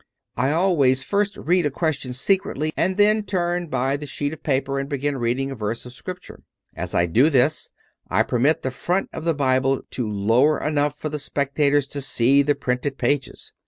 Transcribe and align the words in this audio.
I 0.35 0.49
always 0.49 1.03
first 1.03 1.37
read 1.37 1.63
a 1.67 1.69
question 1.69 2.13
secretly, 2.13 2.73
and 2.75 2.97
then 2.97 3.21
turn 3.21 3.67
by 3.67 3.97
the 3.97 4.07
sheet 4.07 4.33
of 4.33 4.41
paper 4.41 4.79
and 4.79 4.89
begin 4.89 5.19
reading 5.19 5.51
a 5.51 5.55
verse 5.55 5.85
of 5.85 5.93
Scrip 5.93 6.21
ture. 6.21 6.41
As 6.75 6.95
I 6.95 7.05
do 7.05 7.29
this 7.29 7.69
I 8.09 8.23
permit 8.23 8.63
the 8.63 8.71
front 8.71 9.09
of 9.13 9.25
the 9.25 9.35
Bible 9.35 9.83
to 9.91 10.09
lower 10.11 10.57
enough 10.59 10.97
for 10.97 11.09
the 11.09 11.19
spectators 11.19 11.85
to 11.89 12.01
see 12.01 12.41
the 12.41 12.55
printed 12.55 12.97
pages. 12.97 13.53